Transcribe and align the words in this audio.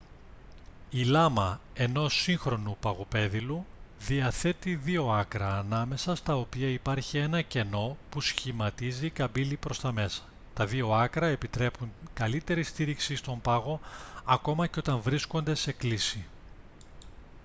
η 0.89 1.03
λάμα 1.03 1.59
ενός 1.73 2.21
σύγχρονου 2.21 2.77
παγοπέδιλου 2.79 3.65
διαθέτει 3.99 4.75
δύο 4.75 5.09
άκρα 5.09 5.57
ανάμεσα 5.59 6.15
στα 6.15 6.35
οποία 6.37 6.67
υπάρχει 6.69 7.17
ένα 7.17 7.41
κενό 7.41 7.97
που 8.09 8.21
σχηματίζει 8.21 9.09
καμπύλη 9.09 9.55
προς 9.55 9.79
τα 9.79 9.91
μέσα 9.91 10.21
τα 10.53 10.65
δύο 10.65 10.91
άκρα 10.93 11.27
επιτρέπουν 11.27 11.91
καλύτερη 12.13 12.63
στήριξη 12.63 13.15
στον 13.15 13.41
πάγο 13.41 13.79
ακόμη 14.25 14.67
και 14.67 14.79
όταν 14.79 14.99
βρίσκονται 14.99 15.55
σε 15.55 15.71
κλίση 15.71 16.25